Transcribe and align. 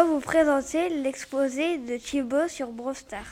va 0.00 0.06
vous 0.06 0.20
présenter 0.20 0.88
l'exposé 0.88 1.76
de 1.76 1.98
Thibaut 1.98 2.48
sur 2.48 2.68
Brostar. 2.68 3.26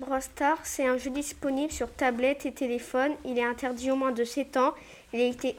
Brostar, 0.00 0.58
c'est 0.62 0.86
un 0.86 0.98
jeu 0.98 1.08
disponible 1.08 1.72
sur 1.72 1.90
tablette 1.90 2.44
et 2.44 2.52
téléphone. 2.52 3.12
Il 3.24 3.38
est 3.38 3.44
interdit 3.44 3.90
au 3.90 3.96
moins 3.96 4.12
de 4.12 4.22
7 4.22 4.58
ans. 4.58 4.74
Il 5.14 5.22
a 5.22 5.24
été 5.24 5.56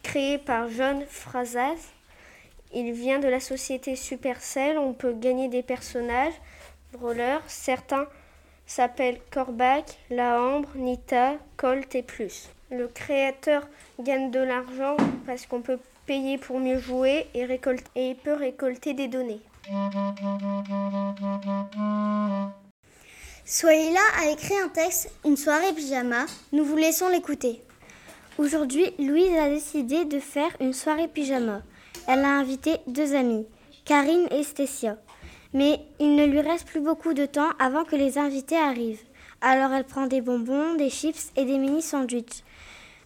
créé, 0.00 0.38
par 0.38 0.68
John 0.68 1.02
Frazaz. 1.08 1.76
Il 2.72 2.92
vient 2.92 3.18
de 3.18 3.26
la 3.26 3.40
société 3.40 3.96
Supercell. 3.96 4.78
On 4.78 4.92
peut 4.92 5.12
gagner 5.12 5.48
des 5.48 5.64
personnages, 5.64 6.34
brawlers. 6.92 7.42
Certains 7.48 8.06
s'appellent 8.64 9.20
Corbac, 9.32 9.98
Laambre, 10.08 10.70
Nita, 10.76 11.32
Colt 11.56 11.96
et 11.96 12.04
plus. 12.04 12.48
Le 12.70 12.86
créateur 12.86 13.66
gagne 13.98 14.30
de 14.30 14.40
l'argent 14.40 14.96
parce 15.26 15.46
qu'on 15.46 15.62
peut 15.62 15.80
payer 16.06 16.38
pour 16.38 16.60
mieux 16.60 16.78
jouer 16.78 17.26
et, 17.34 17.42
et 17.42 18.08
il 18.10 18.16
peut 18.16 18.34
récolter 18.34 18.94
des 18.94 19.08
données. 19.08 19.40
Soyez 23.44 23.92
là 23.92 24.00
a 24.20 24.30
écrit 24.30 24.58
un 24.58 24.68
texte, 24.68 25.10
une 25.24 25.36
soirée 25.36 25.72
pyjama. 25.74 26.26
Nous 26.52 26.64
vous 26.64 26.76
laissons 26.76 27.08
l'écouter. 27.08 27.62
Aujourd'hui, 28.38 28.92
Louise 28.98 29.36
a 29.36 29.48
décidé 29.48 30.04
de 30.04 30.20
faire 30.20 30.50
une 30.60 30.72
soirée 30.72 31.08
pyjama. 31.08 31.62
Elle 32.06 32.24
a 32.24 32.38
invité 32.38 32.76
deux 32.86 33.14
amies, 33.14 33.46
Karine 33.84 34.28
et 34.30 34.42
Stécia. 34.42 34.96
Mais 35.54 35.80
il 35.98 36.14
ne 36.14 36.26
lui 36.26 36.40
reste 36.40 36.66
plus 36.68 36.80
beaucoup 36.80 37.14
de 37.14 37.26
temps 37.26 37.50
avant 37.58 37.84
que 37.84 37.96
les 37.96 38.18
invités 38.18 38.56
arrivent. 38.56 39.02
Alors 39.40 39.72
elle 39.72 39.84
prend 39.84 40.06
des 40.06 40.20
bonbons, 40.20 40.74
des 40.74 40.90
chips 40.90 41.32
et 41.36 41.44
des 41.44 41.58
mini 41.58 41.82
sandwichs. 41.82 42.44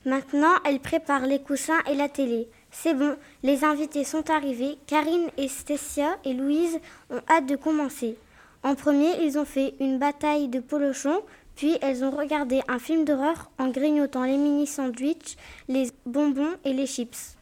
Maintenant, 0.05 0.55
elle 0.66 0.80
prépare 0.80 1.27
les 1.27 1.41
coussins 1.41 1.80
et 1.88 1.95
la 1.95 2.09
télé. 2.09 2.49
C'est 2.74 2.95
bon, 2.95 3.16
les 3.42 3.65
invités 3.65 4.02
sont 4.02 4.30
arrivés. 4.30 4.78
Karine 4.87 5.28
et 5.37 5.46
Stécia 5.46 6.16
et 6.24 6.32
Louise 6.32 6.80
ont 7.10 7.20
hâte 7.28 7.46
de 7.46 7.54
commencer. 7.54 8.16
En 8.65 8.74
premier, 8.74 9.23
ils 9.23 9.38
ont 9.38 9.45
fait 9.45 9.74
une 9.78 9.98
bataille 9.98 10.48
de 10.48 10.59
polochons, 10.59 11.23
puis 11.54 11.76
elles 11.82 12.02
ont 12.02 12.10
regardé 12.10 12.62
un 12.68 12.78
film 12.78 13.04
d'horreur 13.04 13.50
en 13.59 13.68
grignotant 13.68 14.24
les 14.24 14.38
mini 14.38 14.66
sandwichs, 14.66 15.37
les 15.68 15.90
bonbons 16.06 16.54
et 16.65 16.73
les 16.73 16.87
chips. 16.87 17.37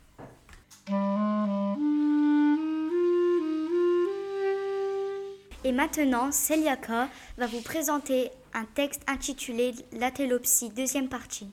Et 5.63 5.73
maintenant, 5.73 6.33
Celiaka 6.33 7.09
va 7.39 7.47
vous 7.47 7.61
présenter 7.61 8.31
un 8.53 8.65
texte 8.65 9.03
intitulé 9.07 9.75
La 9.93 10.11
télopsie, 10.11 10.71
deuxième 10.71 11.09
partie. 11.09 11.49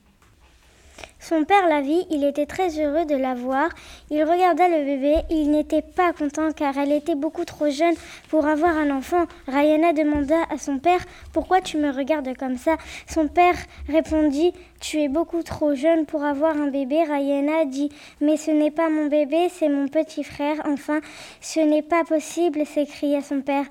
Son 1.20 1.44
père 1.44 1.68
la 1.68 1.80
vit, 1.80 2.06
il 2.10 2.24
était 2.24 2.46
très 2.46 2.80
heureux 2.80 3.04
de 3.04 3.16
la 3.16 3.34
voir. 3.34 3.70
Il 4.10 4.22
regarda 4.22 4.68
le 4.68 4.84
bébé, 4.84 5.16
il 5.30 5.50
n'était 5.50 5.82
pas 5.82 6.12
content 6.12 6.52
car 6.52 6.78
elle 6.78 6.92
était 6.92 7.14
beaucoup 7.14 7.44
trop 7.44 7.68
jeune 7.70 7.94
pour 8.28 8.46
avoir 8.46 8.76
un 8.76 8.90
enfant. 8.90 9.26
Rayana 9.46 9.92
demanda 9.92 10.36
à 10.50 10.58
son 10.58 10.78
père 10.78 11.00
Pourquoi 11.32 11.60
tu 11.60 11.76
me 11.76 11.90
regardes 11.90 12.36
comme 12.36 12.56
ça? 12.56 12.76
Son 13.06 13.28
père 13.28 13.56
répondit 13.88 14.52
Tu 14.80 15.00
es 15.02 15.08
beaucoup 15.08 15.42
trop 15.42 15.74
jeune 15.74 16.06
pour 16.06 16.24
avoir 16.24 16.56
un 16.56 16.68
bébé. 16.68 17.02
Rayana 17.04 17.64
dit 17.64 17.90
Mais 18.20 18.36
ce 18.36 18.50
n'est 18.50 18.70
pas 18.70 18.88
mon 18.88 19.06
bébé, 19.06 19.48
c'est 19.50 19.68
mon 19.68 19.88
petit 19.88 20.24
frère. 20.24 20.56
Enfin, 20.66 21.00
ce 21.40 21.60
n'est 21.60 21.82
pas 21.82 22.04
possible, 22.04 22.64
s'écria 22.64 23.22
son 23.22 23.40
père. 23.40 23.64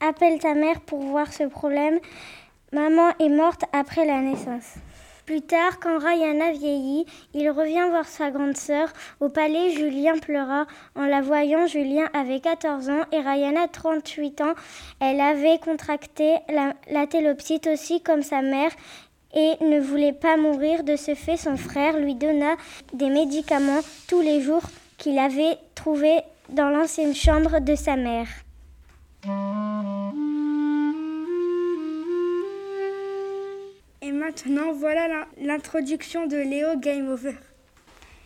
Appelle 0.00 0.38
ta 0.38 0.54
mère 0.54 0.80
pour 0.80 1.00
voir 1.00 1.32
ce 1.32 1.44
problème. 1.44 1.98
Maman 2.72 3.10
est 3.20 3.28
morte 3.28 3.64
après 3.72 4.06
la 4.06 4.20
naissance. 4.20 4.78
Plus 5.26 5.40
tard, 5.40 5.78
quand 5.80 5.98
Rayana 5.98 6.50
vieillit, 6.50 7.06
il 7.32 7.48
revient 7.50 7.86
voir 7.90 8.06
sa 8.06 8.30
grande 8.30 8.56
sœur. 8.56 8.88
Au 9.20 9.28
palais, 9.28 9.70
Julien 9.70 10.18
pleura. 10.18 10.66
En 10.96 11.06
la 11.06 11.20
voyant, 11.20 11.66
Julien 11.66 12.08
avait 12.12 12.40
14 12.40 12.90
ans 12.90 13.02
et 13.12 13.20
Rayana 13.20 13.68
38 13.68 14.40
ans. 14.40 14.54
Elle 15.00 15.20
avait 15.20 15.58
contracté 15.58 16.34
la, 16.48 16.74
la 16.90 17.06
aussi 17.72 18.02
comme 18.02 18.22
sa 18.22 18.42
mère 18.42 18.70
et 19.34 19.54
ne 19.60 19.80
voulait 19.80 20.12
pas 20.12 20.36
mourir. 20.36 20.82
De 20.82 20.96
ce 20.96 21.14
fait, 21.14 21.36
son 21.36 21.56
frère 21.56 21.98
lui 21.98 22.14
donna 22.14 22.56
des 22.92 23.08
médicaments 23.08 23.80
tous 24.08 24.20
les 24.20 24.40
jours 24.40 24.62
qu'il 24.98 25.18
avait 25.18 25.56
trouvés 25.74 26.20
dans 26.48 26.68
l'ancienne 26.68 27.14
chambre 27.14 27.60
de 27.60 27.74
sa 27.74 27.96
mère. 27.96 28.28
Maintenant, 34.32 34.72
voilà 34.72 35.26
l'introduction 35.42 36.26
de 36.26 36.38
Léo 36.38 36.78
Game 36.78 37.10
Over. 37.10 37.34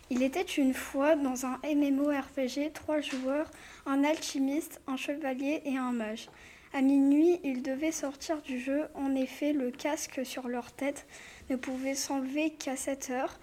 Il 0.09 0.23
était 0.23 0.41
une 0.41 0.73
fois 0.73 1.17
dans 1.17 1.45
un 1.45 1.59
MMORPG 1.65 2.71
trois 2.73 3.01
joueurs, 3.01 3.51
un 3.85 4.05
alchimiste, 4.05 4.79
un 4.87 4.95
chevalier 4.95 5.61
et 5.65 5.75
un 5.75 5.91
mage. 5.91 6.29
À 6.73 6.79
minuit, 6.79 7.41
ils 7.43 7.61
devaient 7.61 7.91
sortir 7.91 8.41
du 8.41 8.57
jeu. 8.57 8.85
En 8.95 9.15
effet, 9.15 9.51
le 9.51 9.69
casque 9.69 10.25
sur 10.25 10.47
leur 10.47 10.71
tête 10.71 11.05
ne 11.49 11.57
pouvait 11.57 11.93
s'enlever 11.93 12.51
qu'à 12.51 12.77
7 12.77 13.09
heures. 13.09 13.37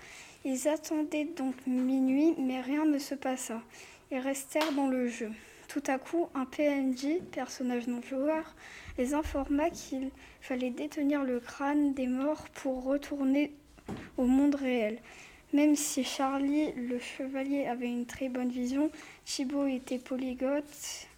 Ils 0.46 0.66
attendaient 0.66 1.28
donc 1.36 1.54
minuit, 1.66 2.34
mais 2.38 2.62
rien 2.62 2.86
ne 2.86 2.98
se 2.98 3.14
passa. 3.14 3.60
Ils 4.10 4.20
restèrent 4.20 4.72
dans 4.72 4.88
le 4.88 5.06
jeu. 5.06 5.30
Tout 5.74 5.82
à 5.88 5.98
coup, 5.98 6.28
un 6.36 6.44
PNJ, 6.44 7.18
personnage 7.32 7.88
non 7.88 8.00
joueur, 8.00 8.54
les 8.96 9.12
informa 9.12 9.70
qu'il 9.70 10.10
fallait 10.40 10.70
détenir 10.70 11.24
le 11.24 11.40
crâne 11.40 11.94
des 11.94 12.06
morts 12.06 12.48
pour 12.50 12.84
retourner 12.84 13.52
au 14.16 14.24
monde 14.26 14.54
réel. 14.54 15.00
Même 15.52 15.74
si 15.74 16.04
Charlie, 16.04 16.70
le 16.74 17.00
chevalier, 17.00 17.66
avait 17.66 17.88
une 17.88 18.06
très 18.06 18.28
bonne 18.28 18.50
vision, 18.50 18.88
Thibaut 19.24 19.66
était 19.66 19.98
polyglotte 19.98 21.08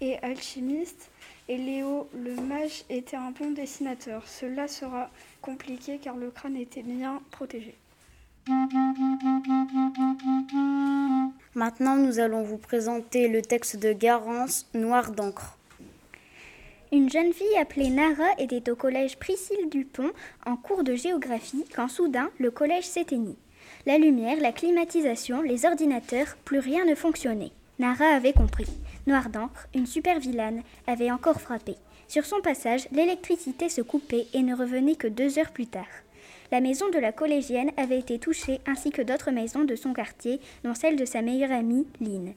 et 0.00 0.16
alchimiste, 0.20 1.10
et 1.46 1.58
Léo, 1.58 2.08
le 2.14 2.34
mage, 2.34 2.84
était 2.88 3.18
un 3.18 3.32
bon 3.32 3.50
dessinateur. 3.50 4.26
Cela 4.26 4.68
sera 4.68 5.10
compliqué 5.42 5.98
car 5.98 6.16
le 6.16 6.30
crâne 6.30 6.56
était 6.56 6.82
bien 6.82 7.20
protégé. 7.30 7.74
Maintenant, 11.58 11.96
nous 11.96 12.20
allons 12.20 12.44
vous 12.44 12.56
présenter 12.56 13.26
le 13.26 13.42
texte 13.42 13.80
de 13.80 13.92
Garance, 13.92 14.64
Noir 14.74 15.10
d'encre. 15.10 15.58
Une 16.92 17.10
jeune 17.10 17.32
fille 17.32 17.58
appelée 17.60 17.90
Nara 17.90 18.28
était 18.38 18.70
au 18.70 18.76
collège 18.76 19.18
Priscille 19.18 19.68
Dupont 19.68 20.12
en 20.46 20.54
cours 20.54 20.84
de 20.84 20.94
géographie 20.94 21.64
quand 21.74 21.88
soudain 21.88 22.30
le 22.38 22.52
collège 22.52 22.84
s'éteignit. 22.84 23.36
La 23.86 23.98
lumière, 23.98 24.40
la 24.40 24.52
climatisation, 24.52 25.42
les 25.42 25.66
ordinateurs, 25.66 26.36
plus 26.44 26.60
rien 26.60 26.84
ne 26.84 26.94
fonctionnait. 26.94 27.50
Nara 27.80 28.04
avait 28.04 28.32
compris. 28.32 28.68
Noir 29.08 29.28
d'encre, 29.28 29.66
une 29.74 29.86
super 29.86 30.20
vilaine, 30.20 30.62
avait 30.86 31.10
encore 31.10 31.40
frappé. 31.40 31.74
Sur 32.06 32.24
son 32.24 32.40
passage, 32.40 32.86
l'électricité 32.92 33.68
se 33.68 33.80
coupait 33.80 34.28
et 34.32 34.42
ne 34.42 34.54
revenait 34.54 34.94
que 34.94 35.08
deux 35.08 35.40
heures 35.40 35.50
plus 35.50 35.66
tard. 35.66 35.88
La 36.50 36.60
maison 36.62 36.88
de 36.88 36.98
la 36.98 37.12
collégienne 37.12 37.72
avait 37.76 37.98
été 37.98 38.18
touchée 38.18 38.60
ainsi 38.66 38.90
que 38.90 39.02
d'autres 39.02 39.30
maisons 39.30 39.64
de 39.64 39.76
son 39.76 39.92
quartier, 39.92 40.40
dont 40.64 40.74
celle 40.74 40.96
de 40.96 41.04
sa 41.04 41.20
meilleure 41.20 41.52
amie, 41.52 41.86
Lynn. 42.00 42.32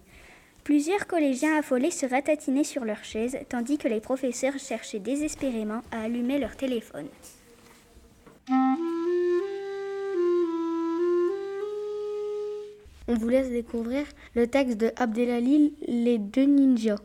Plusieurs 0.66 1.08
collégiens 1.08 1.58
affolés 1.58 1.92
se 1.92 2.06
ratatinaient 2.06 2.66
sur 2.66 2.84
leurs 2.84 3.06
chaises, 3.06 3.38
tandis 3.48 3.78
que 3.78 3.88
les 3.88 4.02
professeurs 4.02 4.60
cherchaient 4.60 5.00
désespérément 5.00 5.82
à 5.92 6.02
allumer 6.02 6.40
leur 6.40 6.58
téléphone. 6.58 7.08
On 13.08 13.16
vous 13.16 13.30
laisse 13.30 13.50
découvrir 13.50 14.06
le 14.36 14.48
texte 14.48 14.78
de 14.78 14.92
Abdelali, 14.98 15.74
Les 15.88 16.18
deux 16.18 16.44
ninjas. 16.44 17.00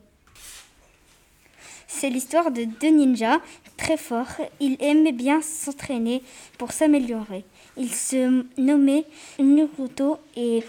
C'est 1.87 2.11
l'histoire 2.11 2.50
de 2.50 2.65
deux 2.65 2.91
ninjas 2.91 3.41
très 3.86 3.97
forts. 3.97 4.41
Ils 4.58 4.76
aimaient 4.80 5.12
bien 5.12 5.41
s'entraîner 5.42 6.20
pour 6.58 6.72
s'améliorer. 6.72 7.44
Ils 7.76 7.94
se 7.94 8.44
nommaient 8.61 9.05
Naruto 9.38 10.19
et, 10.34 10.64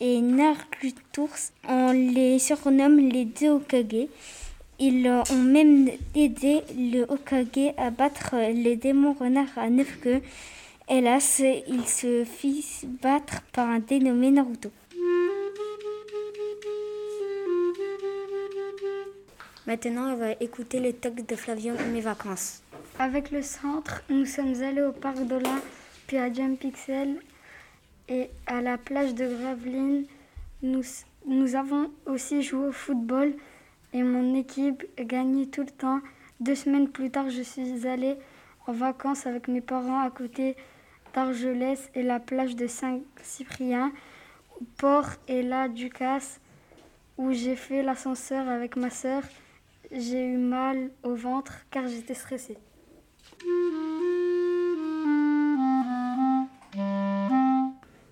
et 0.00 0.20
Naruto. 0.20 1.30
On 1.66 1.92
les 1.92 2.38
surnomme 2.38 2.98
les 3.08 3.24
deux 3.24 3.48
Okage. 3.48 4.08
Ils 4.78 5.08
ont 5.08 5.42
même 5.42 5.88
aidé 6.14 6.60
le 6.76 7.04
Okage 7.04 7.72
à 7.78 7.88
battre 7.90 8.34
les 8.52 8.76
démons 8.76 9.14
renards 9.14 9.56
à 9.56 9.70
neuf 9.70 9.98
queues. 10.02 10.20
Hélas, 10.90 11.42
il 11.68 11.86
se 11.86 12.24
fit 12.24 12.66
battre 13.02 13.40
par 13.52 13.68
un 13.70 13.78
dénommé 13.78 14.30
Naruto. 14.30 14.70
Maintenant, 19.68 20.14
on 20.14 20.16
va 20.16 20.30
écouter 20.40 20.80
le 20.80 20.94
texte 20.94 21.28
de 21.28 21.36
Flavion 21.36 21.74
Mes 21.92 22.00
vacances. 22.00 22.62
Avec 22.98 23.30
le 23.30 23.42
centre, 23.42 24.02
nous 24.08 24.24
sommes 24.24 24.62
allés 24.62 24.80
au 24.80 24.92
parc 24.92 25.18
d'Olin, 25.26 25.60
puis 26.06 26.16
à 26.16 26.32
Jump 26.32 26.58
Pixel 26.58 27.20
et 28.08 28.30
à 28.46 28.62
la 28.62 28.78
plage 28.78 29.14
de 29.14 29.26
Gravelines. 29.26 30.06
Nous, 30.62 30.80
nous 31.26 31.54
avons 31.54 31.90
aussi 32.06 32.40
joué 32.40 32.68
au 32.68 32.72
football 32.72 33.34
et 33.92 34.02
mon 34.02 34.34
équipe 34.36 34.86
gagnait 34.98 35.44
tout 35.44 35.64
le 35.64 35.70
temps. 35.70 36.00
Deux 36.40 36.54
semaines 36.54 36.88
plus 36.88 37.10
tard, 37.10 37.28
je 37.28 37.42
suis 37.42 37.86
allée 37.86 38.16
en 38.66 38.72
vacances 38.72 39.26
avec 39.26 39.48
mes 39.48 39.60
parents 39.60 40.00
à 40.00 40.08
côté 40.08 40.56
d'Argelès 41.12 41.90
et 41.94 42.02
la 42.02 42.20
plage 42.20 42.56
de 42.56 42.66
Saint-Cyprien, 42.66 43.92
au 44.58 44.64
port 44.78 45.10
et 45.28 45.42
là 45.42 45.68
Ducasse. 45.68 46.40
où 47.18 47.32
j'ai 47.32 47.54
fait 47.54 47.82
l'ascenseur 47.82 48.48
avec 48.48 48.74
ma 48.74 48.88
sœur. 48.88 49.24
J'ai 49.90 50.22
eu 50.22 50.36
mal 50.36 50.90
au 51.02 51.14
ventre 51.14 51.52
car 51.70 51.88
j'étais 51.88 52.14
stressée. 52.14 52.58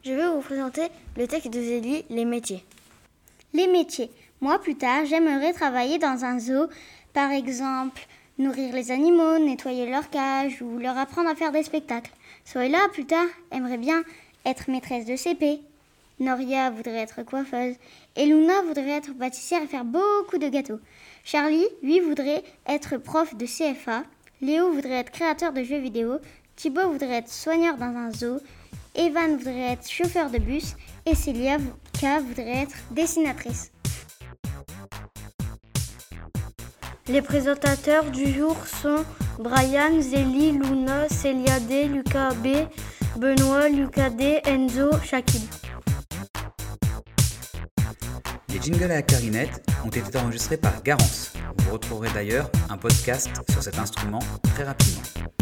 Je 0.03 0.13
vais 0.13 0.29
vous 0.29 0.41
présenter 0.41 0.89
le 1.19 1.27
texte 1.27 1.51
de 1.53 1.61
Zélie, 1.61 2.05
Les 2.09 2.25
métiers. 2.25 2.65
Les 3.53 3.67
métiers. 3.67 4.11
Moi, 4.41 4.59
plus 4.59 4.77
tard, 4.77 5.05
j'aimerais 5.05 5.53
travailler 5.53 5.99
dans 5.99 6.25
un 6.25 6.39
zoo, 6.39 6.69
par 7.13 7.31
exemple, 7.31 8.07
nourrir 8.39 8.75
les 8.75 8.91
animaux, 8.91 9.39
nettoyer 9.39 9.91
leur 9.91 10.09
cage 10.09 10.63
ou 10.63 10.79
leur 10.79 10.97
apprendre 10.97 11.29
à 11.29 11.35
faire 11.35 11.53
des 11.53 11.63
spectacles. 11.63 12.13
Soyla, 12.47 12.79
plus 12.93 13.05
tard, 13.05 13.29
aimerait 13.51 13.79
bien 13.79 14.03
être 14.47 14.71
maîtresse 14.71 15.05
de 15.05 15.17
CP. 15.17 15.61
Noria 16.19 16.71
voudrait 16.71 17.03
être 17.03 17.23
coiffeuse. 17.23 17.77
Et 18.17 18.27
Luna 18.27 18.63
voudrait 18.63 18.97
être 18.97 19.13
pâtissière 19.13 19.63
et 19.63 19.67
faire 19.67 19.85
beaucoup 19.85 20.39
de 20.39 20.49
gâteaux. 20.49 20.81
Charlie, 21.25 21.67
lui, 21.83 22.01
voudrait 22.01 22.43
être 22.67 22.97
prof 22.97 23.35
de 23.35 23.47
CFA. 23.47 24.05
Léo 24.41 24.73
voudrait 24.73 25.01
être 25.01 25.11
créateur 25.11 25.53
de 25.53 25.63
jeux 25.63 25.79
vidéo. 25.79 26.19
Thibaut 26.57 26.91
voudrait 26.91 27.19
être 27.19 27.31
soigneur 27.31 27.77
dans 27.77 27.95
un 27.97 28.11
zoo. 28.13 28.39
Evan 28.95 29.37
voudrait 29.37 29.73
être 29.73 29.91
chauffeur 29.91 30.31
de 30.31 30.39
bus. 30.39 30.75
Et 31.05 31.15
Célia 31.15 31.59
K 31.93 32.21
voudrait 32.23 32.63
être 32.63 32.77
dessinatrice. 32.91 33.71
Les 37.09 37.23
présentateurs 37.23 38.11
du 38.11 38.33
jour 38.33 38.57
sont 38.67 39.05
Brian, 39.39 40.01
Zélie, 40.01 40.53
Luna, 40.53 41.09
Célia 41.09 41.61
D, 41.61 41.85
Lucas 41.85 42.35
B, 42.35 42.67
Benoît, 43.17 43.69
Lucas 43.69 44.11
D, 44.11 44.41
Enzo, 44.45 44.91
Shakib. 45.05 45.43
Jingles 48.67 48.91
à 48.91 48.97
la 48.97 49.03
clarinette 49.03 49.65
ont 49.85 49.91
été 49.91 50.19
enregistrés 50.19 50.57
par 50.57 50.83
Garance. 50.83 51.33
Vous 51.59 51.73
retrouverez 51.75 52.09
d'ailleurs 52.13 52.51
un 52.69 52.77
podcast 52.77 53.31
sur 53.49 53.63
cet 53.63 53.79
instrument 53.79 54.19
très 54.43 54.65
rapidement. 54.65 55.36